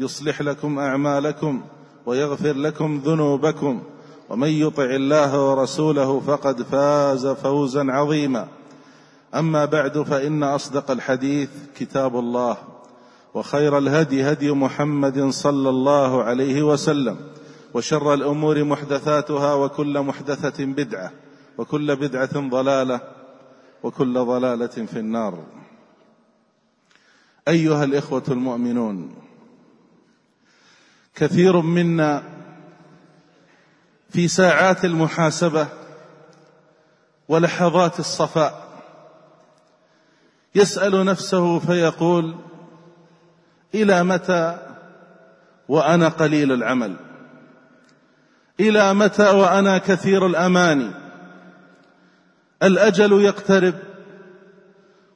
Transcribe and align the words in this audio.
يصلح 0.00 0.42
لكم 0.42 0.78
أعمالكم 0.78 1.62
ويغفر 2.06 2.52
لكم 2.52 3.02
ذنوبكم 3.04 3.82
ومن 4.28 4.48
يطع 4.48 4.84
الله 4.84 5.50
ورسوله 5.50 6.20
فقد 6.20 6.62
فاز 6.62 7.26
فوزا 7.26 7.92
عظيما. 7.92 8.48
أما 9.34 9.64
بعد 9.64 10.02
فإن 10.02 10.42
أصدق 10.42 10.90
الحديث 10.90 11.50
كتاب 11.76 12.18
الله 12.18 12.56
وخير 13.34 13.78
الهدي 13.78 14.32
هدي 14.32 14.52
محمد 14.52 15.28
صلى 15.28 15.68
الله 15.68 16.22
عليه 16.22 16.62
وسلم 16.62 17.16
وشر 17.74 18.14
الأمور 18.14 18.64
محدثاتها 18.64 19.54
وكل 19.54 20.00
محدثة 20.00 20.64
بدعة 20.64 21.12
وكل 21.58 21.96
بدعة 21.96 22.48
ضلالة 22.48 23.00
وكل 23.82 24.14
ضلالة 24.14 24.66
في 24.66 24.98
النار. 24.98 25.38
أيها 27.48 27.84
الإخوة 27.84 28.22
المؤمنون 28.28 29.27
كثير 31.18 31.60
منا 31.60 32.22
في 34.10 34.28
ساعات 34.28 34.84
المحاسبة 34.84 35.68
ولحظات 37.28 37.98
الصفاء. 38.00 38.68
يسأل 40.54 41.04
نفسه 41.04 41.58
فيقول 41.58 42.34
إلى 43.74 44.02
متى 44.02 44.58
وأنا 45.68 46.08
قليل 46.08 46.52
العمل؟ 46.52 46.96
إلى 48.60 48.94
متى 48.94 49.30
وأنا 49.30 49.78
كثير 49.78 50.26
الأماني؟ 50.26 50.90
الأجل 52.62 53.12
يقترب 53.22 53.74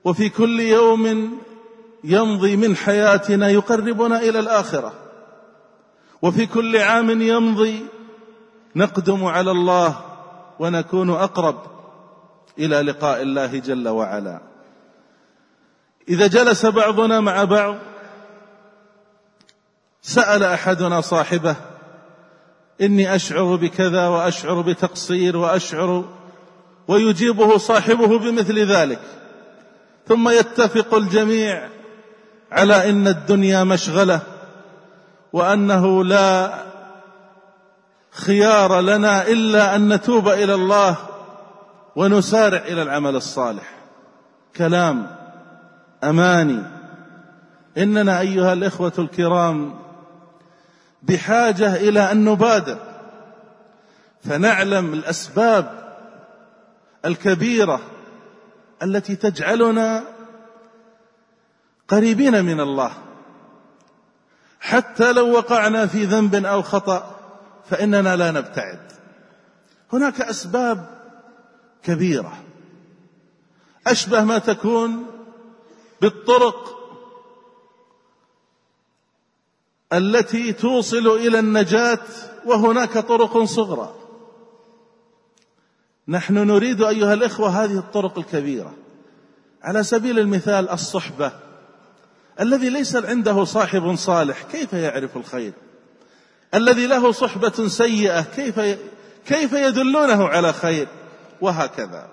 وفي 0.04 0.28
كل 0.28 0.60
يوم 0.60 1.32
يمضي 2.04 2.56
من 2.56 2.76
حياتنا 2.76 3.48
يقربنا 3.48 4.18
إلى 4.18 4.38
الآخرة. 4.38 5.01
وفي 6.22 6.46
كل 6.46 6.76
عام 6.76 7.20
يمضي 7.22 7.86
نقدم 8.76 9.24
على 9.24 9.50
الله 9.50 10.00
ونكون 10.58 11.10
أقرب 11.10 11.62
إلى 12.58 12.82
لقاء 12.82 13.22
الله 13.22 13.58
جل 13.58 13.88
وعلا. 13.88 14.40
إذا 16.08 16.26
جلس 16.26 16.66
بعضنا 16.66 17.20
مع 17.20 17.44
بعض 17.44 17.76
سأل 20.02 20.42
أحدنا 20.42 21.00
صاحبه 21.00 21.56
إني 22.80 23.14
أشعر 23.14 23.56
بكذا 23.56 24.08
وأشعر 24.08 24.60
بتقصير 24.60 25.36
وأشعر 25.36 26.04
ويجيبه 26.88 27.58
صاحبه 27.58 28.18
بمثل 28.18 28.58
ذلك. 28.58 29.00
ثم 30.08 30.28
يتفق 30.28 30.94
الجميع 30.94 31.68
على 32.52 32.90
إن 32.90 33.08
الدنيا 33.08 33.64
مشغلة 33.64 34.31
وأنه 35.32 36.04
لا 36.04 36.62
خيار 38.10 38.80
لنا 38.80 39.26
إلا 39.26 39.76
أن 39.76 39.92
نتوب 39.92 40.28
إلى 40.28 40.54
الله 40.54 40.96
ونسارع 41.96 42.58
إلى 42.58 42.82
العمل 42.82 43.16
الصالح. 43.16 43.74
كلام 44.56 45.16
أماني. 46.04 46.62
إننا 47.78 48.20
أيها 48.20 48.52
الإخوة 48.52 48.92
الكرام 48.98 49.78
بحاجة 51.02 51.76
إلى 51.76 52.12
أن 52.12 52.24
نبادر 52.24 52.78
فنعلم 54.24 54.92
الأسباب 54.92 55.94
الكبيرة 57.04 57.80
التي 58.82 59.16
تجعلنا 59.16 60.04
قريبين 61.88 62.44
من 62.44 62.60
الله. 62.60 62.92
حتى 64.62 65.12
لو 65.12 65.32
وقعنا 65.32 65.86
في 65.86 66.04
ذنب 66.04 66.34
أو 66.34 66.62
خطأ 66.62 67.16
فإننا 67.70 68.16
لا 68.16 68.30
نبتعد. 68.30 68.92
هناك 69.92 70.20
أسباب 70.20 70.86
كبيرة. 71.82 72.42
أشبه 73.86 74.24
ما 74.24 74.38
تكون 74.38 75.06
بالطرق 76.00 76.78
التي 79.92 80.52
توصل 80.52 81.06
إلى 81.06 81.38
النجاة 81.38 81.98
وهناك 82.46 82.98
طرق 82.98 83.44
صغرى. 83.44 83.94
نحن 86.08 86.34
نريد 86.34 86.82
أيها 86.82 87.14
الإخوة 87.14 87.48
هذه 87.48 87.78
الطرق 87.78 88.18
الكبيرة. 88.18 88.74
على 89.62 89.82
سبيل 89.82 90.18
المثال 90.18 90.70
الصحبة. 90.70 91.32
الذي 92.40 92.68
ليس 92.70 92.96
عنده 92.96 93.44
صاحب 93.44 93.94
صالح 93.94 94.42
كيف 94.42 94.72
يعرف 94.72 95.16
الخير؟ 95.16 95.52
الذي 96.54 96.86
له 96.86 97.12
صحبة 97.12 97.68
سيئة 97.68 98.20
كيف 98.20 98.60
كيف 99.26 99.52
يدلونه 99.52 100.28
على 100.28 100.52
خير؟ 100.52 100.88
وهكذا. 101.40 102.08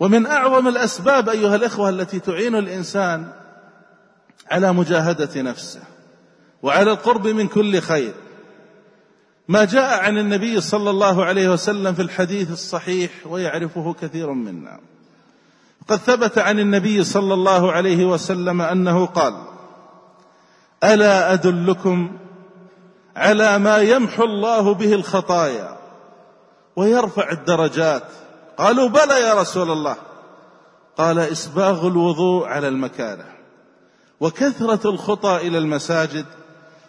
ومن 0.00 0.26
أعظم 0.26 0.68
الأسباب 0.68 1.28
أيها 1.28 1.56
الإخوة 1.56 1.88
التي 1.88 2.20
تعين 2.20 2.54
الإنسان 2.54 3.32
على 4.50 4.72
مجاهدة 4.72 5.42
نفسه 5.42 5.82
وعلى 6.62 6.92
القرب 6.92 7.26
من 7.26 7.48
كل 7.48 7.80
خير. 7.80 8.14
ما 9.48 9.64
جاء 9.64 10.00
عن 10.00 10.18
النبي 10.18 10.60
صلى 10.60 10.90
الله 10.90 11.24
عليه 11.24 11.48
وسلم 11.48 11.94
في 11.94 12.02
الحديث 12.02 12.52
الصحيح 12.52 13.10
ويعرفه 13.26 13.92
كثير 13.92 14.32
منا. 14.32 14.80
قد 15.88 15.96
ثبت 15.96 16.38
عن 16.38 16.58
النبي 16.58 17.04
صلى 17.04 17.34
الله 17.34 17.72
عليه 17.72 18.04
وسلم 18.04 18.62
أنه 18.62 19.06
قال 19.06 19.34
ألا 20.84 21.32
أدلكم 21.32 22.18
على 23.16 23.58
ما 23.58 23.78
يمحو 23.78 24.24
الله 24.24 24.74
به 24.74 24.92
الخطايا 24.92 25.78
ويرفع 26.76 27.30
الدرجات؟ 27.30 28.02
قالوا 28.58 28.88
بلى 28.88 29.20
يا 29.20 29.34
رسول 29.34 29.70
الله. 29.70 29.96
قال 30.96 31.18
إسباغ 31.18 31.86
الوضوء 31.86 32.46
على 32.46 32.68
المكاره 32.68 33.26
وكثرة 34.20 34.90
الخطى 34.90 35.36
إلى 35.36 35.58
المساجد 35.58 36.26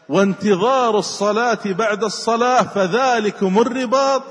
وانتظار 0.09 0.99
الصلاة 0.99 1.59
بعد 1.65 2.03
الصلاة 2.03 2.61
فذلكم 2.63 3.59
الرباط 3.59 4.23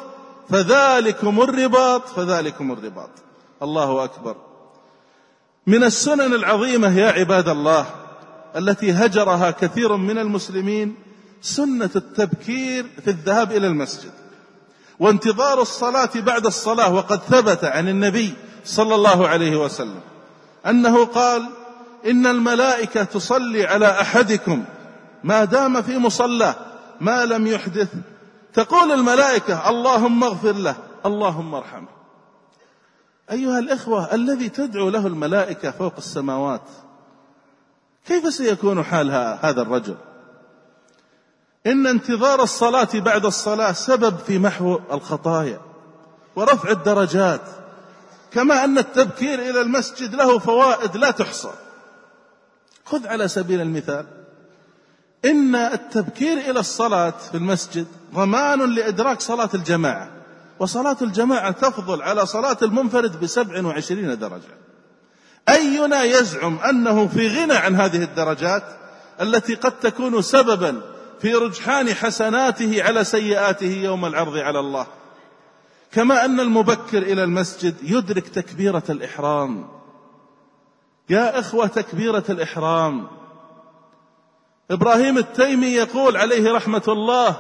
فذلكم 0.49 1.43
الرباط 1.43 2.08
فذلكم 2.08 2.73
الرباط. 2.73 3.11
الله 3.62 4.05
أكبر. 4.05 4.45
من 5.67 5.85
السنن 5.85 6.35
العظيمة 6.35 6.99
يا 6.99 7.11
عباد 7.11 7.49
الله 7.49 7.87
التي 8.57 8.93
هجرها 8.93 9.51
كثير 9.51 9.97
من 9.97 10.19
المسلمين 10.19 10.97
سنة 11.43 11.91
التبكير 11.97 12.87
في 13.05 13.11
الذهاب 13.11 13.53
إلى 13.53 13.67
المسجد. 13.67 14.11
وانتظار 14.99 15.63
الصلاة 15.63 16.11
بعد 16.17 16.47
الصلاة 16.47 16.95
وقد 16.95 17.21
ثبت 17.21 17.65
عن 17.65 17.89
النبي 17.89 18.35
صلى 18.65 18.95
الله 18.95 19.29
عليه 19.29 19.57
وسلم 19.57 20.01
أنه 20.67 21.05
قال 21.05 21.49
إن 22.07 22.27
الملائكة 22.27 23.05
تصلي 23.05 23.67
على 23.67 24.01
أحدكم 24.01 24.65
ما 25.25 25.45
دام 25.45 25.83
في 25.83 25.99
مصلاه 25.99 26.55
ما 27.01 27.25
لم 27.27 27.47
يحدث. 27.47 27.89
تقول 28.55 28.93
الملائكة 28.93 29.71
اللهم 29.71 30.25
اغفر 30.25 30.53
له 30.53 30.77
اللهم 31.07 31.55
ارحمه. 31.55 31.95
أيها 33.31 33.58
الإخوة 33.58 34.14
الذي 34.14 34.49
تدعو 34.49 34.88
له 34.88 35.06
الملائكة 35.06 35.70
فوق 35.70 35.94
السماوات 35.99 36.69
كيف 38.06 38.34
سيكون 38.34 38.82
حال 38.82 39.11
هذا 39.43 39.62
الرجل؟ 39.62 39.96
إن 41.67 41.87
انتظار 41.87 42.43
الصلاة 42.43 42.88
بعد 42.94 43.26
الصلاة 43.26 43.73
سبب 43.73 44.19
في 44.19 44.38
محو 44.38 44.78
الخطايا 44.93 45.61
ورفع 46.37 46.70
الدرجات 46.70 47.40
كما 48.31 48.64
أن 48.64 48.78
التبكير 48.78 49.38
إلى 49.38 49.61
المسجد 49.61 50.14
له 50.14 50.38
فوائد 50.38 50.96
لا 50.96 51.11
تحصى. 51.11 51.50
خذ 52.84 53.06
على 53.06 53.29
سبيل 53.29 53.61
المثال 53.61 54.06
إن 55.25 55.55
التبكير 55.55 56.38
إلى 56.38 56.61
الصلاة 56.61 57.11
في 57.11 57.37
المسجد 57.37 57.87
ضمان 58.14 58.75
لإدراك 58.75 59.20
صلاة 59.20 59.50
الجماعة. 59.55 60.16
وصلاة 60.58 60.97
الجماعة 61.03 61.50
تفضل 61.50 62.03
على 62.03 62.26
صلاة 62.26 62.56
المنفرد 62.62 63.20
بسبع 63.20 63.67
وعشرين 63.67 64.19
درجة. 64.19 64.56
أينا 65.49 66.03
يزعم 66.03 66.58
أنه 66.58 67.08
في 67.08 67.29
غنى 67.29 67.55
عن 67.55 67.75
هذه 67.75 68.03
الدرجات 68.03 68.62
التي 69.20 69.55
قد 69.55 69.81
تكون 69.81 70.23
سببا 70.23 70.81
في 71.20 71.35
رجحان 71.35 71.94
حسناته 71.94 72.82
على 72.82 73.05
سيئاته 73.05 73.82
يوم 73.82 74.05
العرض 74.05 74.37
على 74.37 74.61
الله. 74.61 74.87
كما 75.93 76.25
أن 76.25 76.41
المبكر 76.41 76.99
إلى 76.99 77.25
المسجد 77.25 77.75
يدرك 77.82 78.29
تكبيرة 78.29 78.82
الإحرام. 78.91 79.69
يا 81.11 81.41
إخوة 81.41 81.67
تكبيرة 81.67 82.25
الإحرام. 82.29 83.06
إبراهيم 84.70 85.19
التيمي 85.19 85.67
يقول 85.67 86.17
عليه 86.17 86.53
رحمة 86.53 86.82
الله 86.88 87.37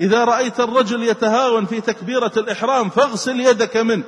إذا 0.00 0.24
رأيت 0.24 0.60
الرجل 0.60 1.02
يتهاون 1.02 1.66
في 1.66 1.80
تكبيرة 1.80 2.32
الإحرام 2.36 2.90
فاغسل 2.90 3.40
يدك 3.40 3.76
منه. 3.76 4.04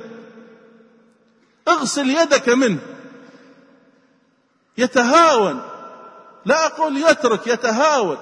اغسل 1.67 2.09
يدك 2.09 2.49
منه. 2.49 2.79
يتهاون. 4.77 5.61
لا 6.45 6.65
أقول 6.65 6.97
يترك 6.97 7.47
يتهاون. 7.47 8.17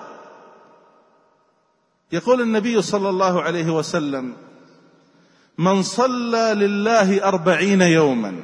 يقول 2.12 2.42
النبي 2.42 2.82
صلى 2.82 3.10
الله 3.10 3.42
عليه 3.42 3.74
وسلم 3.74 4.36
من 5.58 5.84
صلى 5.84 6.54
لله 6.54 7.24
أربعين 7.24 7.82
يوما. 7.82 8.42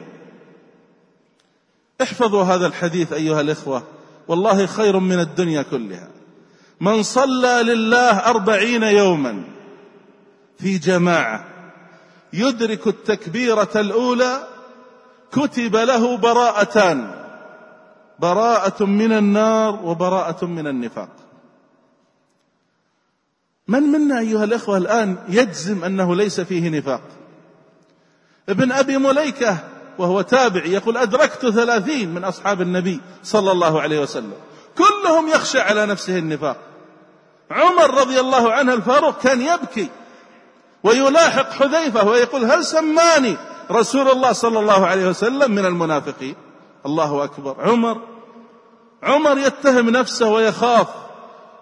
احفظوا 2.01 2.43
هذا 2.43 2.67
الحديث 2.67 3.13
أيها 3.13 3.41
الإخوة. 3.41 3.83
والله 4.27 4.65
خير 4.65 4.99
من 4.99 5.19
الدنيا 5.19 5.61
كلها. 5.61 6.22
من 6.83 7.03
صلى 7.03 7.63
لله 7.63 8.17
أربعين 8.29 8.83
يوما 8.83 9.43
في 10.59 10.77
جماعة 10.77 11.45
يدرك 12.33 12.87
التكبيرة 12.87 13.69
الأولى 13.75 14.47
كتب 15.31 15.75
له 15.75 16.17
براءتان 16.17 17.23
براءة 18.19 18.83
من 18.83 19.11
النار 19.11 19.79
وبراءة 19.83 20.45
من 20.45 20.67
النفاق. 20.67 21.09
من 23.67 23.83
منا 23.83 24.19
أيها 24.19 24.43
الأخوة 24.43 24.77
الآن 24.77 25.17
يجزم 25.29 25.83
أنه 25.83 26.15
ليس 26.15 26.41
فيه 26.41 26.69
نفاق؟ 26.69 27.01
ابن 28.49 28.71
أبي 28.71 28.97
مليكة 28.97 29.57
وهو 29.97 30.21
تابع 30.21 30.65
يقول 30.65 30.97
أدركت 30.97 31.49
ثلاثين 31.49 32.13
من 32.13 32.23
أصحاب 32.23 32.61
النبي 32.61 33.01
صلى 33.23 33.51
الله 33.51 33.81
عليه 33.81 33.99
وسلم 33.99 34.33
كلهم 34.77 35.27
يخشى 35.27 35.59
على 35.59 35.85
نفسه 35.85 36.17
النفاق. 36.17 36.72
عمر 37.53 37.93
رضي 37.93 38.19
الله 38.19 38.53
عنه 38.53 38.73
الفاروق 38.73 39.17
كان 39.21 39.41
يبكي 39.41 39.89
ويلاحق 40.83 41.51
حذيفة 41.51 42.07
ويقول 42.07 42.43
هل 42.51 42.65
سماني 42.65 43.37
رسول 43.71 44.07
الله 44.07 44.31
صلى 44.31 44.59
الله 44.59 44.85
عليه 44.87 45.07
وسلم 45.07 45.51
من 45.51 45.65
المنافقين؟ 45.65 46.35
الله 46.85 47.23
أكبر. 47.23 47.55
عمر 47.61 48.01
عمر 49.03 49.37
يتهم 49.37 49.89
نفسه 49.89 50.27
ويخاف 50.27 50.87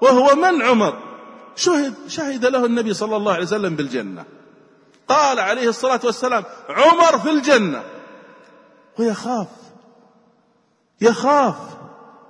وهو 0.02 0.36
من 0.36 0.62
عمر؟ 0.62 0.94
شهد 1.56 1.94
شهد 2.08 2.46
له 2.46 2.66
النبي 2.66 2.94
صلى 2.94 3.16
الله 3.16 3.34
عليه 3.34 3.44
وسلم 3.44 3.76
بالجنة. 3.76 4.26
قال 5.08 5.40
عليه 5.40 5.70
الصلاة 5.70 6.00
والسلام 6.04 6.44
عمر 6.70 7.20
في 7.20 7.30
الجنة. 7.30 7.84
ويخاف 9.00 9.48
يخاف. 11.02 11.56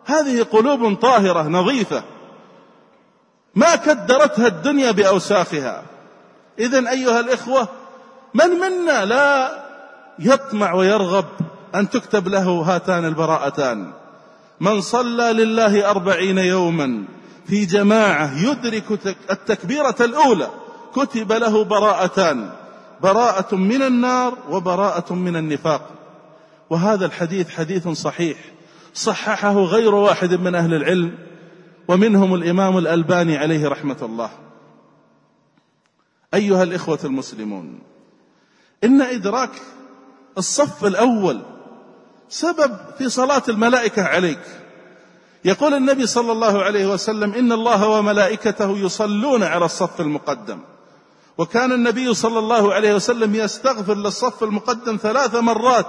هذه 0.06 0.44
قلوب 0.44 0.96
طاهرة 0.96 1.42
نظيفة. 1.42 2.04
ما 3.56 3.76
كدرتها 3.76 4.48
الدنيا 4.48 4.92
بأوساخها. 4.92 5.84
إذا 6.60 6.90
أيها 6.90 7.20
الإخوة 7.20 7.68
من 8.34 8.48
منا 8.48 9.06
لا 9.06 9.52
يطمع 10.20 10.74
ويرغب 10.74 11.26
أن 11.76 11.90
تكتب 11.90 12.28
له 12.28 12.50
هاتان 12.50 13.06
البراءتان؟ 13.06 13.92
من 14.60 14.82
صلى 14.82 15.34
لله 15.34 15.90
أربعين 15.90 16.38
يوما 16.38 17.04
في 17.48 17.66
جماعة 17.66 18.38
يدرك 18.38 19.16
التكبيرة 19.32 19.96
الأولى 20.00 20.50
كتب 20.96 21.32
له 21.32 21.64
براءتان. 21.64 22.52
براءة 23.02 23.56
من 23.56 23.82
النار 23.82 24.38
وبراءة 24.50 25.14
من 25.14 25.36
النفاق. 25.36 25.90
وهذا 26.70 27.06
الحديث 27.06 27.50
حديث 27.50 27.88
صحيح. 27.88 28.38
صححه 28.94 29.64
غير 29.64 29.96
واحد 29.96 30.34
من 30.34 30.56
أهل 30.56 30.74
العلم. 30.74 31.31
ومنهم 31.92 32.34
الإمام 32.34 32.78
الألباني 32.78 33.38
عليه 33.38 33.68
رحمة 33.68 33.98
الله. 34.02 34.30
أيها 36.34 36.64
الإخوة 36.64 37.00
المسلمون 37.04 37.80
إن 38.84 39.02
إدراك 39.02 39.52
الصف 40.38 40.86
الأول 40.86 41.42
سبب 42.30 42.78
في 42.98 43.10
صلاة 43.10 43.44
الملائكة 43.50 44.04
عليك. 44.04 44.40
يقول 45.46 45.74
النبي 45.74 46.08
صلى 46.08 46.32
الله 46.32 46.64
عليه 46.64 46.94
وسلم 46.94 47.34
إن 47.34 47.52
الله 47.52 47.88
وملائكته 47.88 48.78
يصلون 48.78 49.44
على 49.44 49.66
الصف 49.66 50.02
المقدم. 50.02 50.60
وكان 51.38 51.72
النبي 51.72 52.14
صلى 52.14 52.40
الله 52.40 52.74
عليه 52.74 52.96
وسلم 52.96 53.36
يستغفر 53.36 53.96
للصف 53.96 54.44
المقدم 54.44 54.98
ثلاث 54.98 55.36
مرات 55.36 55.88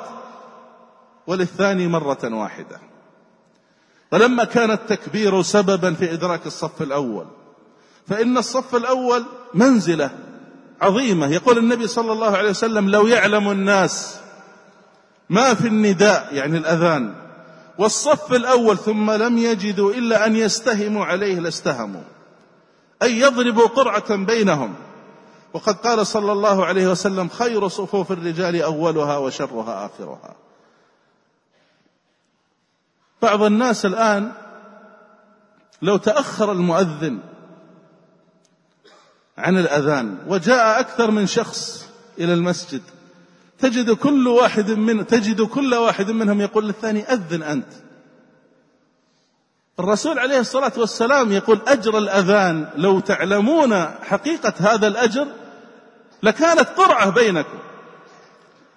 وللثاني 1.27 1.87
مرة 1.87 2.35
واحدة. 2.35 2.92
فلما 4.13 4.45
كان 4.45 4.71
التكبير 4.71 5.43
سببا 5.43 5.95
في 5.95 6.13
إدراك 6.13 6.47
الصف 6.47 6.83
الأول 6.83 7.27
فإن 8.09 8.39
الصف 8.39 8.75
الأول 8.75 9.25
منزلة 9.55 10.11
عظيمة. 10.81 11.27
يقول 11.27 11.59
النبي 11.59 11.87
صلى 11.87 12.13
الله 12.13 12.37
عليه 12.37 12.51
وسلم 12.51 12.89
لو 12.89 13.07
يعلم 13.07 13.51
الناس 13.51 14.17
ما 15.31 15.55
في 15.55 15.69
النداء 15.69 16.29
يعني 16.33 16.59
الأذان 16.59 17.15
والصف 17.79 18.33
الأول 18.33 18.79
ثم 18.79 19.11
لم 19.11 19.39
يجدوا 19.39 19.93
إلا 19.93 20.27
أن 20.27 20.37
يستهموا 20.37 21.05
عليه 21.05 21.41
لاستهموا 21.41 22.03
أي 23.03 23.19
يضربوا 23.19 23.67
قرعة 23.67 24.17
بينهم. 24.17 24.75
وقد 25.55 25.75
قال 25.75 26.07
صلى 26.07 26.33
الله 26.33 26.67
عليه 26.67 26.89
وسلم 26.89 27.29
خير 27.29 27.69
صفوف 27.69 28.13
الرجال 28.13 28.63
أولها 28.63 29.17
وشرها 29.17 29.87
آخرها. 29.87 30.35
بعض 33.23 33.43
الناس 33.43 33.87
الآن 33.87 34.33
لو 35.83 35.97
تأخر 35.97 36.53
المؤذن 36.53 37.19
عن 39.39 39.59
الأذان 39.59 40.19
وجاء 40.27 40.81
أكثر 40.81 41.11
من 41.11 41.27
شخص 41.27 41.89
إلى 42.19 42.35
المسجد 42.35 42.83
تجد 43.59 43.91
كل 43.91 44.29
واحد 44.29 44.71
من 44.71 45.07
تجد 45.07 45.43
كل 45.43 45.75
واحد 45.75 46.11
منهم 46.11 46.41
يقول 46.41 46.67
للثاني 46.67 47.13
أذن 47.13 47.43
أنت. 47.43 47.73
الرسول 49.81 50.19
عليه 50.19 50.39
الصلاة 50.39 50.73
والسلام 50.77 51.33
يقول 51.33 51.61
أجر 51.67 51.99
الأذان 51.99 52.71
لو 52.77 53.01
تعلمون 53.01 53.85
حقيقة 53.85 54.55
هذا 54.59 54.87
الأجر 54.87 55.27
لكانت 56.23 56.69
قرعة 56.77 57.11
بينكم. 57.11 57.59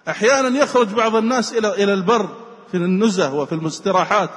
أحيانا 0.08 0.58
يخرج 0.58 0.88
بعض 0.88 1.16
الناس 1.16 1.52
إلى 1.52 1.68
إلى 1.68 1.94
البر 1.94 2.45
في 2.70 2.76
النزه 2.76 3.34
وفي 3.34 3.54
الاستراحات 3.54 4.30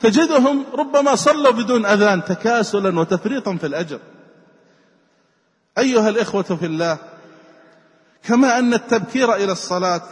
تجدهم 0.00 0.64
ربما 0.74 1.14
صلوا 1.14 1.52
بدون 1.52 1.86
أذان 1.86 2.24
تكاسلا 2.24 3.00
وتفريطا 3.00 3.56
في 3.56 3.66
الأجر. 3.66 3.98
أيها 5.78 6.08
الإخوة 6.08 6.42
في 6.42 6.66
الله 6.66 6.98
كما 8.22 8.58
أن 8.58 8.74
التبكير 8.74 9.34
إلى 9.34 9.52
الصلاة 9.52 10.02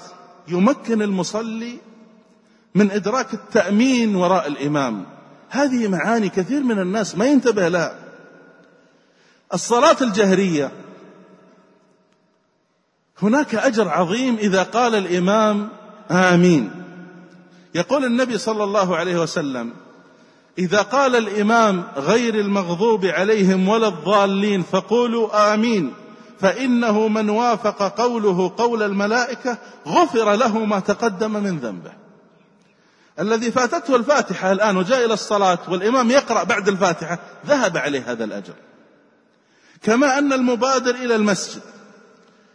يمكن 0.49 1.03
المصلي 1.03 1.79
من 2.75 2.91
إدراك 2.91 3.35
التأمين 3.35 4.17
وراء 4.17 4.47
الإمام. 4.47 5.07
هذه 5.49 5.89
معاني 5.89 6.29
كثير 6.29 6.63
من 6.63 6.79
الناس 6.79 7.17
ما 7.17 7.27
ينتبه 7.27 7.69
لها. 7.69 7.99
الصلاة 9.55 9.97
الجهرية 10.01 10.73
هناك 13.23 13.55
أجر 13.55 13.89
عظيم 13.89 14.37
إذا 14.37 14.63
قال 14.63 14.95
الإمام 14.95 15.69
آمين. 16.11 16.88
يقول 17.79 18.05
النبي 18.05 18.39
صلى 18.39 18.65
الله 18.65 18.97
عليه 18.97 19.17
وسلم 19.17 19.73
إذا 20.59 20.83
قال 20.83 21.17
الإمام 21.17 21.85
غير 21.97 22.35
المغضوب 22.35 23.07
عليهم 23.07 23.69
ولا 23.69 23.89
الضالين 23.89 24.63
فقولوا 24.63 25.55
آمين 25.55 25.95
فإنه 26.41 27.09
من 27.09 27.31
وافق 27.31 27.83
قوله 28.01 28.53
قول 28.57 28.83
الملائكة 28.83 29.59
غفر 29.87 30.35
له 30.35 30.65
ما 30.65 30.81
تقدم 30.81 31.33
من 31.33 31.59
ذنبه. 31.59 31.93
الذي 33.21 33.51
فاتته 33.51 33.97
الفاتحة 33.97 34.53
الآن 34.53 34.77
وجاء 34.77 35.05
إلى 35.05 35.15
الصلاة 35.15 35.59
والإمام 35.69 36.11
يقرأ 36.11 36.43
بعد 36.43 36.69
الفاتحة 36.69 37.19
ذهب 37.47 37.77
عليه 37.77 38.13
هذا 38.13 38.25
الأجر. 38.25 38.55
كما 39.83 40.19
أن 40.19 40.33
المبادر 40.33 40.95
إلى 40.95 41.17
المسجد 41.17 41.63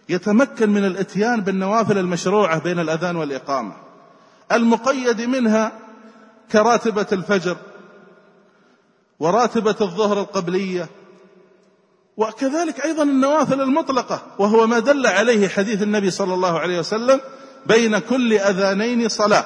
يتمكن 0.10 0.70
من 0.70 0.86
الإتيان 0.86 1.42
بالنوافل 1.42 1.98
المشروعة 1.98 2.60
بين 2.60 2.80
الأذان 2.80 3.16
والإقامة. 3.16 3.93
المقيد 4.52 5.22
منها 5.22 5.72
كراتبة 6.52 7.08
الفجر 7.12 7.58
وراتبة 9.20 9.76
الظهر 9.82 10.20
القبلية 10.20 10.90
وكذلك 12.18 12.86
أيضا 12.86 13.04
النوافل 13.04 13.62
المطلقة 13.62 14.22
وهو 14.40 14.68
ما 14.68 14.80
دل 14.80 15.08
عليه 15.08 15.48
حديث 15.48 15.82
النبي 15.82 16.12
صلى 16.12 16.34
الله 16.34 16.60
عليه 16.60 16.80
وسلم 16.80 17.22
بين 17.66 18.00
كل 18.00 18.34
أذانين 18.34 19.10
صلاة 19.10 19.46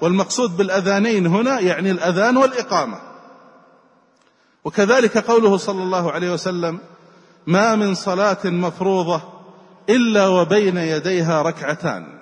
والمقصود 0.00 0.56
بالأذانين 0.56 1.26
هنا 1.26 1.60
يعني 1.60 1.90
الأذان 1.90 2.36
والإقامة. 2.36 2.98
وكذلك 4.64 5.18
قوله 5.18 5.56
صلى 5.56 5.82
الله 5.82 6.12
عليه 6.12 6.32
وسلم 6.32 6.78
ما 7.46 7.74
من 7.74 7.94
صلاة 7.94 8.38
مفروضة 8.44 9.22
إلا 9.88 10.26
وبين 10.26 10.76
يديها 10.76 11.42
ركعتان 11.42 12.17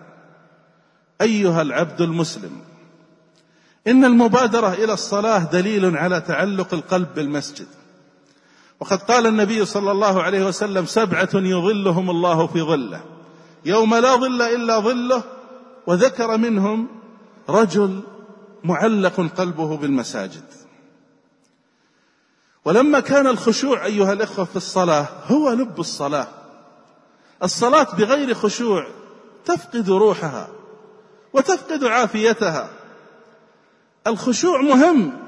أيها 1.21 1.63
العبد 1.63 2.01
المسلم 2.01 2.51
إن 3.87 4.05
المبادرة 4.05 4.73
إلى 4.73 4.93
الصلاة 4.93 5.39
دليل 5.39 5.97
على 5.97 6.21
تعلق 6.21 6.75
القلب 6.75 7.15
بالمسجد. 7.15 7.67
وقد 8.81 9.03
قال 9.03 9.27
النبي 9.27 9.65
صلى 9.65 9.91
الله 9.91 10.23
عليه 10.23 10.47
وسلم 10.47 10.87
سبعة 10.87 11.29
يظلهم 11.35 12.11
الله 12.11 12.47
في 12.47 12.63
ظله 12.63 13.01
يوم 13.65 13.95
لا 13.95 14.17
ظل 14.17 14.43
إلا 14.43 14.79
ظله 14.81 15.23
وذكر 15.87 16.37
منهم 16.37 16.89
رجل 17.49 18.01
معلق 18.65 19.21
قلبه 19.39 19.77
بالمساجد. 19.77 20.45
ولما 22.65 23.01
كان 23.01 23.27
الخشوع 23.27 23.85
أيها 23.85 24.13
الإخوة 24.13 24.45
في 24.45 24.57
الصلاة 24.57 25.07
هو 25.27 25.53
لب 25.53 25.81
الصلاة. 25.81 26.29
الصلاة 27.43 27.97
بغير 27.97 28.35
خشوع 28.35 28.87
تفقد 29.45 29.91
روحها. 29.91 30.49
وتفقد 31.33 31.85
عافيتها. 31.85 32.69
الخشوع 34.07 34.61
مهم. 34.61 35.27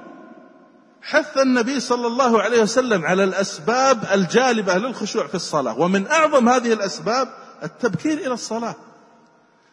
حث 1.02 1.38
النبي 1.38 1.80
صلى 1.80 2.06
الله 2.06 2.42
عليه 2.42 2.62
وسلم 2.62 3.04
على 3.04 3.24
الأسباب 3.24 4.04
الجالبة 4.12 4.78
للخشوع 4.78 5.26
في 5.26 5.34
الصلاة 5.34 5.80
ومن 5.80 6.06
أعظم 6.06 6.48
هذه 6.48 6.72
الأسباب 6.72 7.28
التبكير 7.62 8.18
إلى 8.18 8.34
الصلاة. 8.34 8.74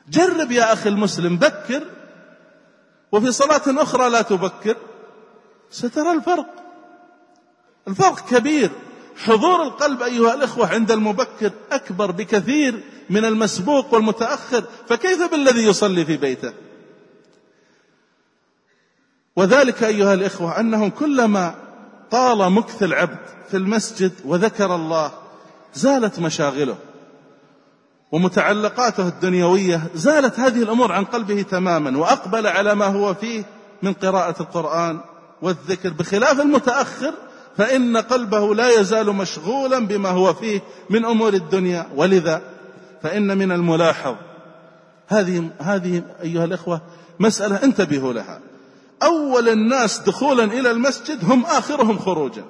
جرب 0.09 0.51
يا 0.51 0.73
أخي 0.73 0.89
المسلم 0.89 1.37
بكر 1.37 1.83
وفي 3.11 3.31
صلاة 3.31 3.61
أخرى 3.67 4.09
لا 4.09 4.21
تبكر 4.21 4.75
سترى 5.71 6.11
الفرق. 6.11 6.47
الفرق 7.87 8.29
كبير. 8.29 8.71
حضور 9.17 9.63
القلب 9.63 10.01
أيها 10.01 10.33
الإخوة 10.33 10.73
عند 10.73 10.91
المبكر 10.91 11.51
أكبر 11.71 12.11
بكثير. 12.11 12.83
من 13.09 13.25
المسبوق 13.25 13.93
والمتأخر 13.93 14.63
فكيف 14.87 15.31
بالذي 15.31 15.67
يصلي 15.67 16.05
في 16.05 16.17
بيته؟ 16.17 16.53
وذلك 19.35 19.83
أيها 19.83 20.13
الإخوة 20.13 20.59
أنه 20.59 20.89
كلما 20.89 21.55
طال 22.11 22.51
مكث 22.51 22.83
العبد 22.83 23.19
في 23.51 23.57
المسجد 23.57 24.11
وذكر 24.25 24.75
الله 24.75 25.11
زالت 25.73 26.19
مشاغله 26.19 26.77
ومتعلقاته 28.11 29.07
الدنيوية 29.07 29.81
زالت 29.95 30.39
هذه 30.39 30.63
الأمور 30.63 30.91
عن 30.91 31.05
قلبه 31.05 31.41
تماما 31.41 31.97
وأقبل 31.97 32.47
على 32.47 32.75
ما 32.75 32.85
هو 32.85 33.13
فيه 33.13 33.43
من 33.83 33.93
قراءة 33.93 34.41
القرآن 34.41 34.99
والذكر. 35.41 35.89
بخلاف 35.89 36.41
المتأخر 36.41 37.13
فإن 37.57 37.97
قلبه 37.97 38.55
لا 38.55 38.79
يزال 38.79 39.13
مشغولا 39.13 39.79
بما 39.79 40.09
هو 40.09 40.33
فيه 40.33 40.61
من 40.89 41.05
أمور 41.05 41.33
الدنيا. 41.33 41.87
ولذا 41.95 42.41
فإن 43.03 43.37
من 43.37 43.51
الملاحظ. 43.51 44.15
هذه 45.07 45.49
هذه 45.59 46.03
أيها 46.21 46.45
الإخوة 46.45 46.81
مسألة 47.19 47.63
انتبهوا 47.63 48.13
لها. 48.13 48.39
أول 49.03 49.49
الناس 49.49 49.99
دخولا 49.99 50.43
إلى 50.43 50.71
المسجد 50.71 51.25
هم 51.25 51.45
آخرهم 51.45 51.99
خروجا. 51.99 52.45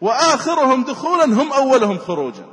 وآخرهم 0.00 0.84
دخولا 0.84 1.24
هم 1.24 1.52
أولهم 1.52 1.98
خروجا. 1.98 2.46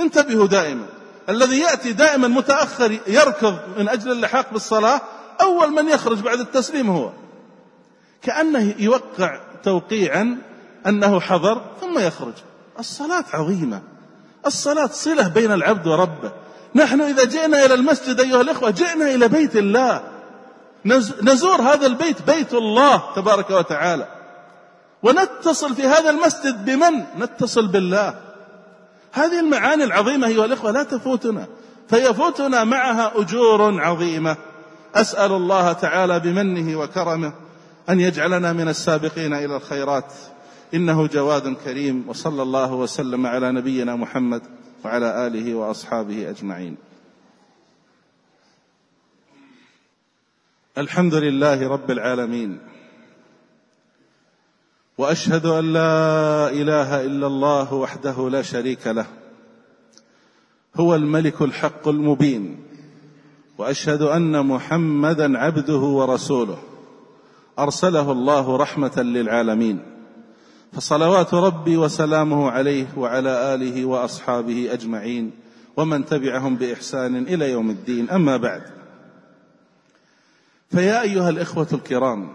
انتبهوا 0.00 0.46
دائما. 0.46 0.86
الذي 1.28 1.58
يأتي 1.58 1.92
دائما 1.92 2.28
متأخر 2.28 2.98
يركض 3.06 3.58
من 3.78 3.88
أجل 3.88 4.12
اللحاق 4.12 4.52
بالصلاة 4.52 5.00
أول 5.40 5.70
من 5.70 5.88
يخرج 5.88 6.20
بعد 6.20 6.40
التسليم 6.40 6.90
هو. 6.90 7.10
كأنه 8.22 8.74
يوقع 8.78 9.40
توقيعا 9.62 10.38
أنه 10.86 11.20
حضر 11.20 11.62
ثم 11.80 11.98
يخرج. 11.98 12.34
الصلاة 12.78 13.24
عظيمة. 13.32 13.82
الصلاة 14.46 14.86
صلة 14.86 15.28
بين 15.28 15.52
العبد 15.52 15.86
وربه 15.86 16.32
نحن 16.74 17.00
إذا 17.00 17.24
جئنا 17.24 17.64
إلى 17.64 17.74
المسجد 17.74 18.20
أيها 18.20 18.40
الإخوة 18.40 18.70
جئنا 18.70 19.14
إلى 19.14 19.28
بيت 19.28 19.56
الله. 19.56 20.02
نزور 21.22 21.62
هذا 21.62 21.86
البيت 21.86 22.22
بيت 22.22 22.54
الله 22.54 23.02
تبارك 23.16 23.50
وتعالى. 23.50 24.08
ونتصل 25.02 25.74
في 25.74 25.86
هذا 25.86 26.10
المسجد 26.10 26.64
بمن؟ 26.64 27.04
نتصل 27.18 27.66
بالله. 27.66 28.14
هذه 29.12 29.40
المعاني 29.40 29.84
العظيمة 29.84 30.26
أيها 30.26 30.44
الإخوة 30.44 30.70
لا 30.70 30.82
تفوتنا. 30.82 31.46
فيفوتنا 31.88 32.64
معها 32.64 33.12
أجور 33.16 33.80
عظيمة. 33.80 34.36
أسأل 34.94 35.32
الله 35.32 35.72
تعالى 35.72 36.20
بمنه 36.20 36.78
وكرمه 36.78 37.32
أن 37.88 38.00
يجعلنا 38.00 38.52
من 38.52 38.68
السابقين 38.68 39.34
إلى 39.34 39.56
الخيرات. 39.56 40.12
إنه 40.74 41.06
جواد 41.06 41.56
كريم 41.64 42.04
وصلى 42.08 42.42
الله 42.42 42.74
وسلم 42.74 43.26
على 43.26 43.52
نبينا 43.52 43.96
محمد 43.96 44.42
وعلى 44.84 45.26
آله 45.26 45.54
وأصحابه 45.54 46.30
أجمعين. 46.30 46.76
الحمد 50.78 51.14
لله 51.14 51.68
رب 51.68 51.90
العالمين. 51.90 52.58
وأشهد 54.98 55.46
أن 55.46 55.72
لا 55.72 56.48
إله 56.48 57.04
إلا 57.04 57.26
الله 57.26 57.74
وحده 57.74 58.30
لا 58.30 58.42
شريك 58.42 58.86
له. 58.86 59.06
هو 60.76 60.94
الملك 60.94 61.42
الحق 61.42 61.88
المبين. 61.88 62.62
وأشهد 63.58 64.02
أن 64.02 64.46
محمدا 64.46 65.38
عبده 65.38 65.78
ورسوله. 65.78 66.58
أرسله 67.58 68.12
الله 68.12 68.56
رحمة 68.56 69.02
للعالمين. 69.02 69.99
فصلوات 70.72 71.34
ربي 71.34 71.76
وسلامه 71.76 72.50
عليه 72.50 72.86
وعلى 72.96 73.54
آله 73.54 73.84
وأصحابه 73.84 74.72
أجمعين 74.72 75.30
ومن 75.76 76.04
تبعهم 76.04 76.56
بإحسان 76.56 77.16
إلى 77.16 77.50
يوم 77.50 77.70
الدين. 77.70 78.10
أما 78.10 78.36
بعد 78.36 78.62
فيا 80.70 81.02
أيها 81.02 81.28
الإخوة 81.30 81.66
الكرام 81.72 82.32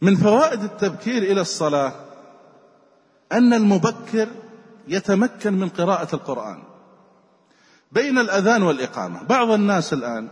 من 0.00 0.16
فوائد 0.16 0.62
التبكير 0.62 1.22
إلى 1.22 1.40
الصلاة 1.40 1.92
أن 3.32 3.54
المبكر 3.54 4.28
يتمكن 4.88 5.52
من 5.52 5.68
قراءة 5.68 6.14
القرآن 6.14 6.62
بين 7.92 8.18
الأذان 8.18 8.62
والإقامة. 8.62 9.22
بعض 9.22 9.50
الناس 9.50 9.92
الآن 9.92 10.28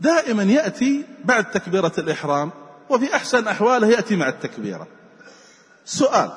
دائما 0.00 0.42
يأتي 0.42 1.04
بعد 1.24 1.50
تكبيرة 1.50 1.92
الإحرام 1.98 2.50
وفي 2.90 3.14
أحسن 3.14 3.48
أحواله 3.48 3.86
يأتي 3.86 4.16
مع 4.16 4.28
التكبيرة. 4.28 4.86
سؤال 5.90 6.30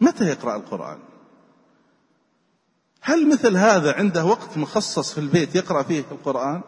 متى 0.00 0.24
يقرأ 0.24 0.56
القرآن؟ 0.56 0.98
هل 3.00 3.28
مثل 3.28 3.56
هذا 3.56 3.92
عنده 3.92 4.24
وقت 4.24 4.58
مخصص 4.58 5.12
في 5.12 5.18
البيت 5.18 5.54
يقرأ 5.54 5.82
فيه 5.82 6.04
القرآن؟ 6.10 6.60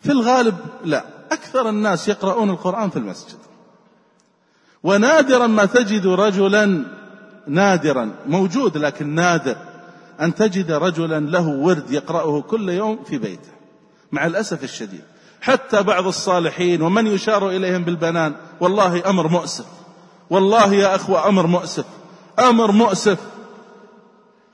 في 0.00 0.12
الغالب 0.12 0.56
لا 0.84 1.04
أكثر 1.32 1.68
الناس 1.68 2.08
يقرؤون 2.08 2.50
القرآن 2.50 2.90
في 2.90 2.96
المسجد. 2.96 3.38
ونادرا 4.82 5.46
ما 5.46 5.64
تجد 5.64 6.06
رجلا 6.06 6.84
نادرا 7.46 8.14
موجود 8.26 8.76
لكن 8.76 9.14
نادر 9.14 9.56
أن 10.20 10.34
تجد 10.34 10.72
رجلا 10.72 11.20
له 11.20 11.48
ورد 11.48 11.90
يقرأه 11.90 12.40
كل 12.40 12.68
يوم 12.68 13.04
في 13.04 13.18
بيته 13.18 13.52
مع 14.12 14.26
الأسف 14.26 14.64
الشديد. 14.64 15.02
حتى 15.40 15.82
بعض 15.82 16.06
الصالحين 16.06 16.82
ومن 16.82 17.06
يشار 17.06 17.50
إليهم 17.50 17.84
بالبنان 17.84 18.34
والله 18.60 19.10
أمر 19.10 19.28
مؤسف. 19.28 19.77
والله 20.30 20.74
يا 20.74 20.94
أخوة 20.94 21.28
أمر 21.28 21.46
مؤسف 21.46 21.84
أمر 22.38 22.72
مؤسف. 22.72 23.18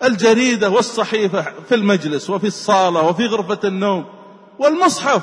الجريدة 0.05 0.71
والصحيفة 0.71 1.45
في 1.69 1.75
المجلس 1.75 2.31
وفي 2.31 2.47
الصالة 2.47 3.03
وفي 3.03 3.27
غرفة 3.27 3.69
النوم 3.69 4.05
والمصحف. 4.59 5.23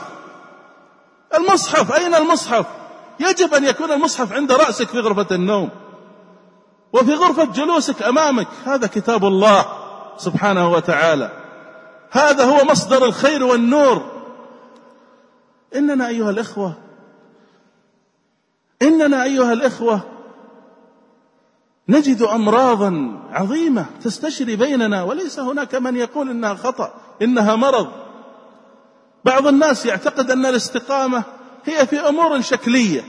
المصحف 1.38 1.92
أين 1.92 2.16
المصحف؟ 2.16 2.66
يجب 3.20 3.54
أن 3.54 3.66
يكون 3.66 3.92
المصحف 3.92 4.34
عند 4.34 4.52
رأسك 4.52 4.88
في 4.88 5.00
غرفة 5.00 5.36
النوم 5.36 5.70
وفي 6.94 7.14
غرفة 7.14 7.46
جلوسك 7.46 8.02
أمامك. 8.04 8.48
هذا 8.66 8.88
كتاب 8.88 9.26
الله 9.26 9.66
سبحانه 10.18 10.72
وتعالى. 10.72 11.32
هذا 12.12 12.44
هو 12.44 12.64
مصدر 12.64 13.06
الخير 13.06 13.44
والنور. 13.44 14.12
إننا 15.76 16.08
أيها 16.08 16.30
الإخوة 16.30 16.74
إننا 18.82 19.24
أيها 19.24 19.54
الإخوة 19.54 20.02
نجد 21.92 22.22
أمراضا 22.22 23.22
عظيمة 23.32 23.86
تستشري 24.04 24.56
بيننا 24.56 25.04
وليس 25.04 25.40
هناك 25.40 25.76
من 25.76 25.96
يقول 25.96 26.30
إنها 26.30 26.54
خطأ 26.54 26.94
إنها 27.22 27.56
مرض. 27.56 27.88
بعض 29.26 29.48
الناس 29.48 29.86
يعتقد 29.86 30.32
أن 30.32 30.46
الاستقامة 30.46 31.24
هي 31.66 31.88
في 31.88 32.00
أمور 32.00 32.42
شكلية 32.42 33.04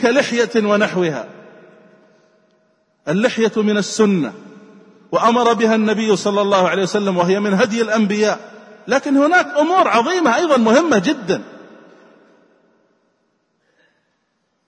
كلحية 0.00 0.50
ونحوها. 0.56 1.28
اللحية 3.08 3.52
من 3.56 3.76
السنة 3.76 4.32
وأمر 5.12 5.52
بها 5.52 5.74
النبي 5.74 6.16
صلى 6.16 6.40
الله 6.40 6.68
عليه 6.68 6.82
وسلم 6.82 7.16
وهي 7.16 7.40
من 7.40 7.54
هدي 7.54 7.82
الأنبياء. 7.82 8.50
لكن 8.88 9.16
هناك 9.16 9.46
أمور 9.46 9.88
عظيمة 9.88 10.36
أيضا 10.36 10.56
مهمة 10.56 10.98
جدا. 10.98 11.42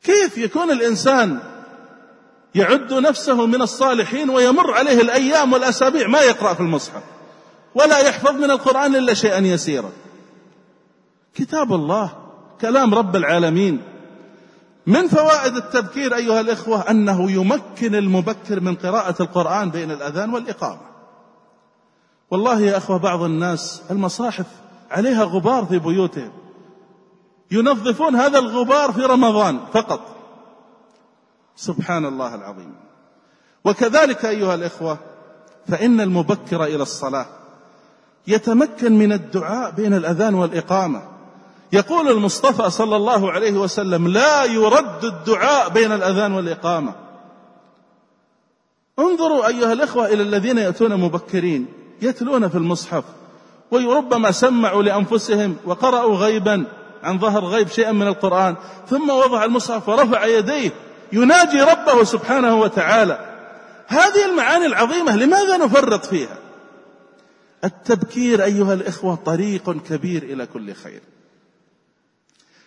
كيف 0.03 0.39
يكون 0.39 0.71
الإنسان 0.71 1.52
يعد 2.55 2.93
نفسه 2.93 3.47
من 3.47 3.63
الصالحين 3.63 4.31
ويمر 4.31 4.73
عليه 4.75 5.01
الأيام 5.01 5.53
والأسابيع 5.53 6.09
ما 6.09 6.21
يقرأ 6.21 6.55
في 6.55 6.61
المصحف 6.61 7.03
ولا 7.75 7.99
يحفظ 7.99 8.31
من 8.31 8.51
القرآن 8.51 8.97
إلا 8.97 9.15
شيئا 9.15 9.39
يسيرا. 9.39 9.91
كتاب 11.35 11.73
الله 11.73 12.13
كلام 12.61 12.95
رب 12.95 13.17
العالمين. 13.17 13.83
من 14.87 15.09
فوائد 15.09 15.57
التبكير 15.57 16.17
أيها 16.17 16.41
الإخوة؟ 16.41 16.91
أنه 16.91 17.31
يمكن 17.31 17.95
المبكر 17.95 18.61
من 18.61 18.75
قراءة 18.75 19.23
القرآن 19.23 19.71
بين 19.71 19.91
الأذان 19.91 20.35
والإقامة. 20.35 20.93
والله 22.31 22.61
يا 22.61 22.77
أخوة 22.77 22.99
بعض 22.99 23.23
الناس 23.23 23.83
المصاحف 23.91 24.47
عليها 24.91 25.25
غبار 25.25 25.65
في 25.65 25.79
بيوتهم 25.79 26.33
ينظفون 27.51 28.17
هذا 28.17 28.39
الغبار 28.39 28.93
في 28.93 29.01
رمضان 29.01 29.61
فقط. 29.73 30.12
سبحان 31.57 32.07
الله 32.07 32.35
العظيم. 32.35 32.75
وكذلك 33.65 34.25
أيها 34.25 34.55
الإخوة 34.55 34.99
فإن 35.69 36.01
المبكر 36.01 36.65
إلى 36.65 36.83
الصلاة 36.83 37.27
يتمكن 38.27 38.99
من 38.99 39.13
الدعاء 39.13 39.71
بين 39.71 39.95
الأذان 39.95 40.35
والإقامة. 40.35 41.03
يقول 41.73 42.09
المصطفى 42.09 42.71
صلى 42.71 42.97
الله 42.97 43.33
عليه 43.33 43.53
وسلم 43.53 44.09
لا 44.09 44.45
يرد 44.45 45.05
الدعاء 45.05 45.69
بين 45.69 45.93
الأذان 45.93 46.33
والإقامة. 46.33 46.95
انظروا 48.99 49.47
أيها 49.47 49.73
الإخوة 49.73 50.07
إلى 50.07 50.23
الذين 50.23 50.59
يأتون 50.59 50.97
مبكرين 50.97 51.67
يتلون 52.03 52.49
في 52.49 52.55
المصحف 52.55 53.05
وربما 53.71 54.31
سمعوا 54.31 54.83
لأنفسهم 54.83 55.57
وقرأوا 55.65 56.17
غيبا 56.17 56.65
عن 57.03 57.19
ظهر 57.19 57.45
غيب 57.45 57.69
شيئا 57.69 57.93
من 57.93 58.07
القرآن 58.07 58.57
ثم 58.89 59.11
وضع 59.11 59.45
المصحف 59.45 59.89
ورفع 59.89 60.25
يديه 60.27 60.71
يناجي 61.13 61.61
ربه 61.61 62.05
سبحانه 62.05 62.55
وتعالى. 62.55 63.19
هذه 63.87 64.31
المعاني 64.31 64.67
العظيمة 64.67 65.17
لماذا 65.17 65.57
نفرط 65.57 66.07
فيها؟ 66.07 66.37
التبكير 67.65 68.45
أيها 68.45 68.75
الإخوة 68.75 69.15
طريق 69.15 69.71
كبير 69.71 70.23
إلى 70.23 70.47
كل 70.47 70.75
خير. 70.75 71.01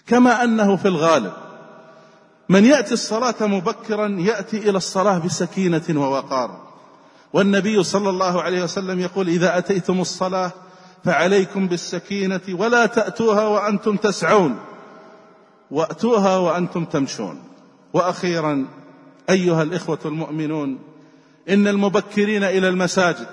كما 0.08 0.44
أنه 0.44 0.75
في 0.75 0.88
الغالب 0.88 1.34
من 2.50 2.66
يأتي 2.66 2.94
الصلاة 2.94 3.36
مبكرا 3.42 4.08
يأتي 4.20 4.58
إلى 4.58 4.78
الصلاة 4.78 5.18
بسكينة 5.18 5.84
ووقار. 5.90 6.66
والنبي 7.34 7.84
صلى 7.84 8.10
الله 8.10 8.42
عليه 8.42 8.64
وسلم 8.64 9.00
يقول 9.00 9.28
إذا 9.28 9.58
أتيتم 9.58 10.02
الصلاة 10.02 10.52
فعليكم 11.06 11.68
بالسكينة 11.68 12.42
ولا 12.50 12.86
تأتوها 12.86 13.48
وأنتم 13.48 13.98
تسعون. 13.98 14.60
وأتوها 15.72 16.38
وأنتم 16.38 16.86
تمشون. 16.86 17.54
وأخيرا 17.96 18.66
أيها 19.30 19.64
الإخوة 19.64 20.00
المؤمنون 20.06 20.80
إن 21.50 21.68
المبكرين 21.68 22.44
إلى 22.44 22.70
المساجد. 22.70 23.28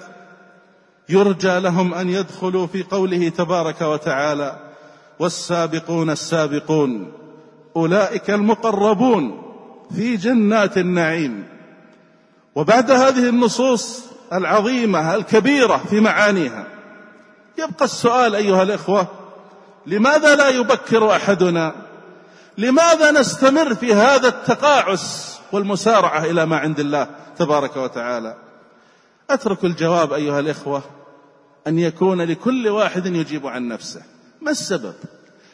يرجى 1.08 1.58
لهم 1.58 1.94
أن 1.94 2.08
يدخلوا 2.08 2.66
في 2.66 2.82
قوله 2.82 3.28
تبارك 3.28 3.80
وتعالى 3.80 4.56
والسابقون 5.18 6.10
السابقون 6.10 7.12
أولئك 7.76 8.30
المقربون 8.30 9.42
في 9.96 10.16
جنات 10.16 10.78
النعيم. 10.78 11.44
وبعد 12.54 12.90
هذه 12.90 13.28
النصوص 13.28 14.04
العظيمة 14.32 15.14
الكبيرة 15.14 15.76
في 15.76 16.00
معانيها 16.00 16.66
يبقى 17.58 17.84
السؤال 17.84 18.34
أيها 18.34 18.62
الإخوة 18.62 19.06
لماذا 19.86 20.36
لا 20.36 20.48
يبكر 20.48 21.16
أحدنا؟ 21.16 21.91
لماذا 22.58 23.10
نستمر 23.10 23.74
في 23.74 23.94
هذا 23.94 24.28
التقاعس 24.28 25.38
والمسارعة 25.52 26.24
إلى 26.24 26.46
ما 26.46 26.56
عند 26.56 26.80
الله 26.80 27.08
تبارك 27.38 27.76
وتعالى؟ 27.76 28.36
أترك 29.30 29.64
الجواب 29.64 30.12
أيها 30.12 30.40
الإخوة 30.40 30.82
أن 31.66 31.78
يكون 31.78 32.22
لكل 32.22 32.68
واحد 32.68 33.06
يجيب 33.06 33.46
عن 33.46 33.68
نفسه. 33.68 34.02
ما 34.40 34.50
السبب؟ 34.50 34.94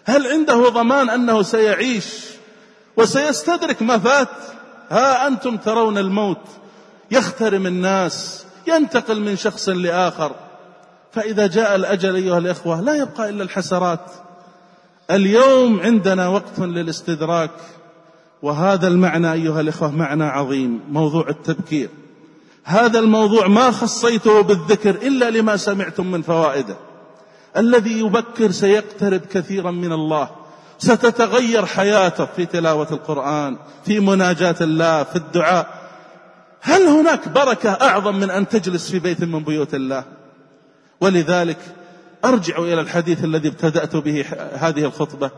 هل 0.04 0.26
عنده 0.26 0.68
ضمان 0.68 1.11
أنه 1.11 1.42
سيعيش 1.42 2.24
وسيستدرك 2.96 3.82
ما 3.82 3.98
فات 3.98 4.28
ها 4.90 5.26
أنتم 5.26 5.56
ترون 5.56 5.98
الموت 5.98 6.44
يخترم 7.11 7.66
الناس 7.66 8.44
ينتقل 8.66 9.20
من 9.20 9.37
شخص 9.37 9.68
لآخر. 9.68 10.34
فإذا 11.12 11.46
جاء 11.46 11.74
الأجل 11.74 12.14
أيها 12.14 12.38
الإخوة 12.38 12.80
لا 12.80 12.94
يبقى 12.94 13.30
إلا 13.30 13.42
الحسرات. 13.42 14.11
اليوم 15.11 15.81
عندنا 15.81 16.29
وقت 16.29 16.59
للاستدراك 16.59 17.51
وهذا 18.42 18.88
المعنى 18.88 19.33
أيها 19.33 19.61
الإخوة 19.61 19.90
معنى 19.90 20.25
عظيم 20.25 20.81
موضوع 20.90 21.29
التبكير. 21.29 21.88
هذا 22.64 22.99
الموضوع 22.99 23.47
ما 23.47 23.71
خصيته 23.71 24.40
بالذكر 24.40 24.90
إلا 24.90 25.31
لما 25.31 25.57
سمعتم 25.57 26.11
من 26.11 26.23
فوائده. 26.23 26.77
الذي 27.57 27.99
يبكر 27.99 28.51
سيقترب 28.51 29.21
كثيرا 29.21 29.71
من 29.71 29.92
الله. 29.92 30.31
ستتغير 30.79 31.66
حياته 31.66 32.25
في 32.25 32.47
تلاوة 32.47 32.88
القرآن 32.90 33.57
في 33.85 34.01
مناجاة 34.01 34.57
الله 34.61 35.03
في 35.03 35.16
الدعاء. 35.16 35.88
هل 36.61 36.83
هناك 36.83 37.29
بركة 37.29 37.71
أعظم 37.71 38.16
من 38.16 38.31
أن 38.31 38.49
تجلس 38.49 38.90
في 38.90 38.99
بيت 38.99 39.25
من 39.25 39.44
بيوت 39.44 39.75
الله؟ 39.75 40.05
ولذلك 41.01 41.59
أرجع 42.24 42.59
إلى 42.59 42.81
الحديث 42.81 43.24
الذي 43.24 43.48
ابتدأت 43.48 43.96
به 43.96 44.24
هذه 44.54 44.85
الخطبة. 44.85 45.31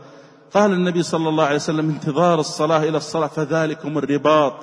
قال 0.53 0.71
النبي 0.71 1.03
صلى 1.03 1.29
الله 1.29 1.43
عليه 1.43 1.55
وسلم 1.55 1.89
انتظار 1.89 2.39
الصلاة 2.39 2.83
إلى 2.83 2.97
الصلاة 2.97 3.27
فذلكم 3.27 3.97
الرباط. 3.97 4.53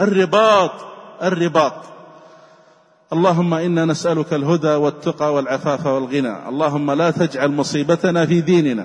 الرباط 0.00 0.72
الرباط. 1.22 1.72
اللهم 3.12 3.54
إنا 3.54 3.84
نسألك 3.84 4.32
الهدى 4.32 4.74
والتقى 4.74 5.34
والعفاف 5.34 5.86
والغنى. 5.86 6.48
اللهم 6.48 6.90
لا 6.90 7.10
تجعل 7.10 7.48
مصيبتنا 7.48 8.26
في 8.26 8.40
ديننا 8.40 8.84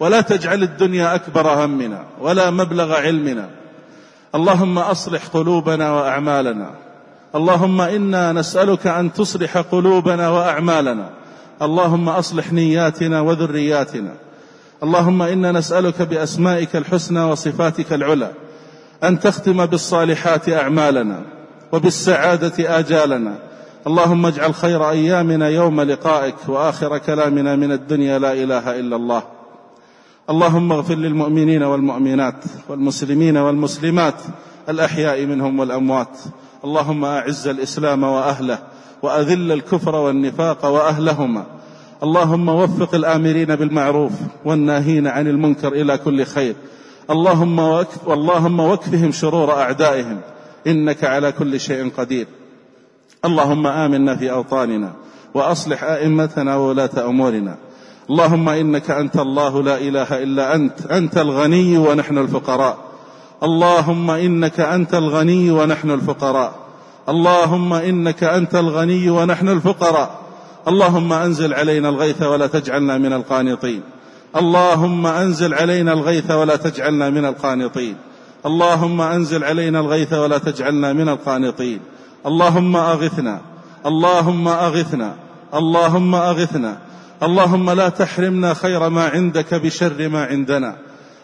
ولا 0.00 0.20
تجعل 0.20 0.62
الدنيا 0.62 1.14
أكبر 1.14 1.64
همنا 1.64 2.04
ولا 2.20 2.50
مبلغ 2.50 2.92
علمنا. 2.92 3.50
اللهم 4.34 4.78
أصلح 4.78 5.26
قلوبنا 5.26 5.92
وأعمالنا. 5.92 6.70
اللهم 7.34 7.80
إنا 7.80 8.32
نسألك 8.32 8.86
أن 8.86 9.12
تصلح 9.12 9.58
قلوبنا 9.58 10.28
وأعمالنا. 10.28 11.10
اللهم 11.62 12.08
أصلح 12.08 12.52
نياتنا 12.52 13.20
وذرياتنا. 13.20 14.14
اللهم 14.82 15.22
إنا 15.22 15.52
نسألك 15.52 16.02
بأسمائك 16.02 16.76
الحسنى 16.76 17.22
وصفاتك 17.22 17.92
العلى 17.92 18.30
أن 19.04 19.20
تختم 19.20 19.66
بالصالحات 19.66 20.48
أعمالنا 20.48 21.22
وبالسعادة 21.72 22.78
آجالنا. 22.78 23.34
اللهم 23.86 24.26
اجعل 24.26 24.54
خير 24.54 24.90
أيامنا 24.90 25.48
يوم 25.48 25.80
لقائك 25.80 26.48
وآخر 26.48 26.98
كلامنا 26.98 27.56
من 27.56 27.72
الدنيا 27.72 28.18
لا 28.18 28.32
إله 28.32 28.80
إلا 28.80 28.96
الله. 28.96 29.22
اللهم 30.30 30.72
اغفر 30.72 30.94
للمؤمنين 30.94 31.62
والمؤمنات 31.62 32.44
والمسلمين 32.68 33.36
والمسلمات 33.36 34.14
الأحياء 34.68 35.26
منهم 35.26 35.58
والأموات. 35.58 36.18
اللهم 36.64 37.04
أعز 37.04 37.48
الإسلام 37.48 38.02
وأهله. 38.02 38.58
وأذل 39.02 39.52
الكفر 39.52 39.94
والنفاق 39.94 40.64
وأهلهما. 40.64 41.46
اللهم 42.02 42.48
وفق 42.48 42.94
الآمرين 42.94 43.56
بالمعروف 43.56 44.12
والناهين 44.44 45.06
عن 45.06 45.26
المنكر 45.26 45.72
إلى 45.72 45.98
كل 45.98 46.24
خير. 46.24 46.54
اللهم 47.10 47.58
وكف 47.58 48.08
اللهم 48.08 48.60
وكفهم 48.60 49.12
شرور 49.12 49.52
أعدائهم. 49.52 50.20
إنك 50.66 51.04
على 51.04 51.32
كل 51.32 51.60
شيء 51.60 51.90
قدير. 51.96 52.26
اللهم 53.24 53.66
آمنا 53.66 54.16
في 54.16 54.30
أوطاننا 54.30 54.92
وأصلح 55.34 55.84
أئمتنا 55.84 56.56
وولاة 56.56 56.90
أمورنا. 56.98 57.56
اللهم 58.10 58.48
إنك 58.48 58.90
أنت 58.90 59.16
الله 59.16 59.62
لا 59.62 59.78
إله 59.78 60.22
إلا 60.22 60.54
أنت 60.54 60.86
أنت 60.86 61.18
الغني 61.18 61.78
ونحن 61.78 62.18
الفقراء. 62.18 62.78
اللهم 63.42 64.10
إنك 64.10 64.60
أنت 64.60 64.94
الغني 64.94 65.50
ونحن 65.50 65.90
الفقراء. 65.90 66.69
اللهم 67.08 67.72
إنك 67.72 68.24
أنت 68.24 68.54
الغني 68.54 69.10
ونحن 69.10 69.48
الفقراء. 69.48 70.20
اللهم 70.68 71.12
أنزل 71.12 71.54
علينا 71.54 71.88
الغيث 71.88 72.22
ولا 72.22 72.46
تجعلنا 72.46 72.98
من 72.98 73.12
القانطين. 73.12 73.80
اللهم 74.36 75.06
أنزل 75.06 75.54
علينا 75.54 75.92
الغيث 75.92 76.30
ولا 76.30 76.56
تجعلنا 76.56 77.10
من 77.10 77.24
القانطين. 77.24 77.96
اللهم 78.46 79.00
أنزل 79.00 79.44
علينا 79.44 79.80
الغيث 79.80 80.12
ولا 80.12 80.38
تجعلنا 80.38 80.92
من 80.92 81.08
القانطين. 81.08 81.80
اللهم 82.26 82.76
أغثنا. 82.76 83.40
اللهم 83.86 84.48
أغثنا. 84.48 85.14
اللهم 85.54 86.14
أغثنا. 86.14 86.78
اللهم 87.22 87.70
لا 87.70 87.88
تحرمنا 87.88 88.54
خير 88.54 88.88
ما 88.88 89.08
عندك 89.08 89.54
بشر 89.54 90.08
ما 90.08 90.24
عندنا. 90.24 90.76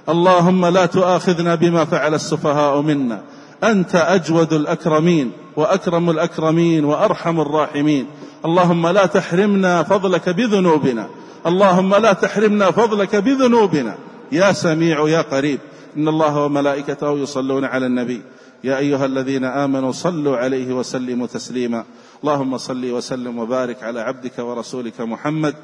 اللهم 0.08 0.66
لا 0.66 0.86
تؤاخذنا 0.86 1.54
بما 1.54 1.84
فعل 1.84 2.14
السفهاء 2.14 2.80
منا. 2.80 3.20
أنت 3.64 3.94
أجود 3.94 4.52
الأكرمين 4.52 5.32
وأكرم 5.56 6.10
الأكرمين 6.10 6.84
وأرحم 6.84 7.40
الراحمين. 7.40 8.06
اللهم 8.44 8.86
لا 8.86 9.06
تحرمنا 9.06 9.82
فضلك 9.82 10.28
بذنوبنا. 10.28 11.08
اللهم 11.46 11.94
لا 11.94 12.12
تحرمنا 12.12 12.70
فضلك 12.70 13.16
بذنوبنا. 13.16 13.94
يا 14.32 14.52
سميع 14.52 15.08
يا 15.08 15.20
قريب. 15.20 15.58
إن 15.96 16.08
الله 16.08 16.44
وملائكته 16.44 17.18
يصلون 17.18 17.64
على 17.64 17.86
النبي. 17.86 18.22
يا 18.64 18.78
أيها 18.78 19.04
الذين 19.06 19.44
آمنوا 19.44 19.92
صلوا 19.92 20.36
عليه 20.36 20.72
وسلموا 20.74 21.26
تسليما. 21.26 21.84
اللهم 22.24 22.58
صل 22.58 22.90
وسلم 22.90 23.38
وبارك 23.38 23.82
على 23.82 24.00
عبدك 24.00 24.38
ورسولك 24.38 25.00
محمد 25.00 25.54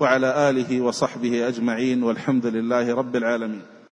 وعلى 0.00 0.50
آله 0.50 0.80
وصحبه 0.80 1.48
أجمعين. 1.48 2.02
والحمد 2.02 2.46
لله 2.46 2.94
رب 2.94 3.16
العالمين. 3.16 3.71